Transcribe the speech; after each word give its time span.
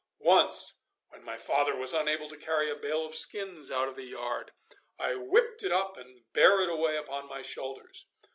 Once 0.17 0.79
when 1.09 1.23
my 1.23 1.37
father 1.37 1.75
was 1.75 1.93
unable 1.93 2.27
to 2.27 2.35
carry 2.35 2.71
a 2.71 2.75
bale 2.75 3.05
of 3.05 3.13
skins 3.13 3.69
out 3.69 3.87
of 3.87 3.95
the 3.95 4.05
yard, 4.05 4.49
I 4.97 5.13
whipped 5.13 5.61
it 5.61 5.71
up 5.71 5.95
and 5.95 6.21
bare 6.33 6.59
it 6.61 6.69
away 6.69 6.97
upon 6.97 7.27
my 7.27 7.43
shoulders. 7.43 8.07